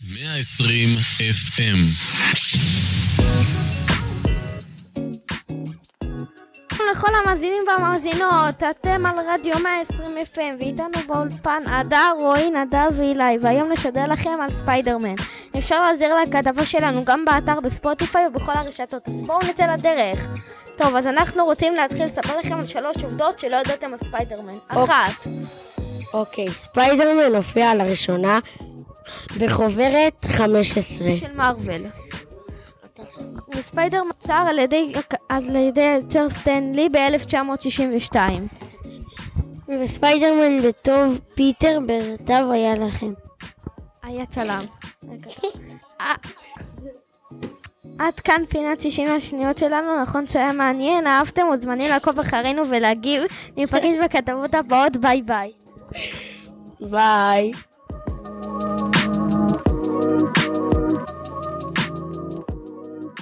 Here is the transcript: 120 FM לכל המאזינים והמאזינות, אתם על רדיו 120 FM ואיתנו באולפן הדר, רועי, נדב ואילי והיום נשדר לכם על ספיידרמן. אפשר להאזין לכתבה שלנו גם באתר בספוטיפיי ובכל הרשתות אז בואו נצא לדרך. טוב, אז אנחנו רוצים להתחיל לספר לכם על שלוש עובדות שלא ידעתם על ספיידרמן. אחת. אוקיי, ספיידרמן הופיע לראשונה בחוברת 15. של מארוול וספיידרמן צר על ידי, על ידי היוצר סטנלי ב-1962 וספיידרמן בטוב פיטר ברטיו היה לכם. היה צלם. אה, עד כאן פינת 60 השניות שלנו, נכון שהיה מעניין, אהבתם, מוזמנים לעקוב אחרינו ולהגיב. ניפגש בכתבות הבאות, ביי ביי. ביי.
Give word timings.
120 0.00 0.88
FM 1.20 1.78
לכל 6.92 7.08
המאזינים 7.14 7.62
והמאזינות, 7.68 8.62
אתם 8.70 9.06
על 9.06 9.16
רדיו 9.28 9.58
120 9.62 10.08
FM 10.08 10.60
ואיתנו 10.60 10.88
באולפן 11.06 11.62
הדר, 11.66 12.12
רועי, 12.20 12.50
נדב 12.50 12.90
ואילי 12.96 13.38
והיום 13.42 13.72
נשדר 13.72 14.06
לכם 14.06 14.40
על 14.42 14.50
ספיידרמן. 14.52 15.14
אפשר 15.58 15.82
להאזין 15.82 16.14
לכתבה 16.22 16.64
שלנו 16.64 17.04
גם 17.04 17.24
באתר 17.24 17.60
בספוטיפיי 17.60 18.26
ובכל 18.26 18.52
הרשתות 18.54 19.08
אז 19.08 19.12
בואו 19.26 19.38
נצא 19.48 19.66
לדרך. 19.66 20.26
טוב, 20.78 20.96
אז 20.96 21.06
אנחנו 21.06 21.44
רוצים 21.44 21.72
להתחיל 21.76 22.04
לספר 22.04 22.38
לכם 22.38 22.54
על 22.54 22.66
שלוש 22.66 22.96
עובדות 23.02 23.40
שלא 23.40 23.56
ידעתם 23.56 23.92
על 23.92 23.98
ספיידרמן. 23.98 24.52
אחת. 24.68 25.26
אוקיי, 26.14 26.52
ספיידרמן 26.52 27.34
הופיע 27.36 27.74
לראשונה 27.74 28.38
בחוברת 29.38 30.24
15. 30.26 31.08
של 31.16 31.36
מארוול 31.36 31.90
וספיידרמן 33.54 34.10
צר 34.18 34.44
על 34.48 34.58
ידי, 34.58 34.92
על 35.28 35.56
ידי 35.56 35.80
היוצר 35.80 36.30
סטנלי 36.30 36.88
ב-1962 36.92 38.16
וספיידרמן 39.68 40.62
בטוב 40.68 41.18
פיטר 41.34 41.78
ברטיו 41.86 42.52
היה 42.52 42.74
לכם. 42.74 43.06
היה 44.02 44.26
צלם. 44.26 44.62
אה, 46.00 46.14
עד 47.98 48.20
כאן 48.20 48.42
פינת 48.48 48.80
60 48.80 49.08
השניות 49.08 49.58
שלנו, 49.58 50.02
נכון 50.02 50.26
שהיה 50.26 50.52
מעניין, 50.52 51.06
אהבתם, 51.06 51.46
מוזמנים 51.46 51.90
לעקוב 51.90 52.18
אחרינו 52.18 52.62
ולהגיב. 52.68 53.22
ניפגש 53.56 53.94
בכתבות 54.04 54.54
הבאות, 54.54 54.96
ביי 54.96 55.22
ביי. 55.22 55.52
ביי. 56.80 57.50